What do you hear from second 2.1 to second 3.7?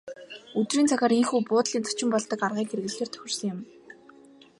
болдог аргыг хэрэглэхээр тохирсон юм.